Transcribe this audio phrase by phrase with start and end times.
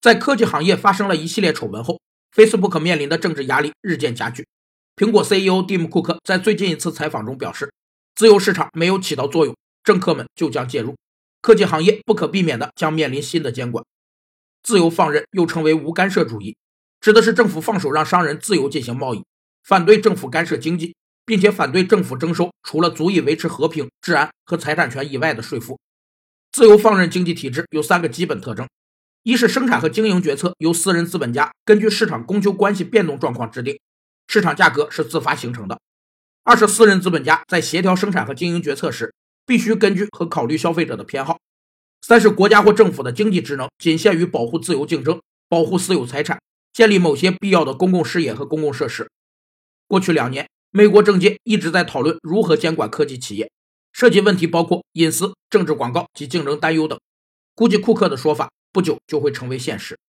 [0.00, 2.00] 在科技行业发生了一系列丑闻后
[2.34, 4.46] ，Facebook 面临的政治压力日渐加剧。
[4.96, 7.70] 苹果 CEO 蒂姆·库克在最近一次采访中表示，
[8.14, 10.96] 自由市场没有起到作用，政客们就将介入，
[11.42, 13.84] 科技行业不可避免的将面临新的监管。
[14.62, 16.56] 自由放任又称为无干涉主义，
[17.00, 19.22] 指的是政府放手让商人自由进行贸易，
[19.64, 20.94] 反对政府干涉经济，
[21.26, 25.78] 并且反对政府征收除了足以维持和平、治安和财产权以外的税负。
[26.52, 28.66] 自由放任经济体制有三个基本特征。
[29.22, 33.78] 一是生产和经营决策由私人资本家根据市场供求关系变动状况制定，
[34.26, 35.76] 市场价格是自发形成的；
[36.42, 39.12] 二是私人资本家在协调生产和经营决策时，
[39.44, 41.36] 必须根据和考虑消费者的偏好；
[42.00, 46.40] 三是国家或政府的经济职能仅限于保护自由竞争、保护私有财产、
[46.72, 49.10] 建立某些必要的公共事业和公共设施。
[49.86, 53.50] 过去两年，美国政界一直在讨论如何监管科技企业，
[53.92, 56.98] 涉及问题包括隐私、政治广告及竞争担忧等。
[57.54, 58.48] 估计库克的说法。
[58.72, 60.00] 不久就会成为现实。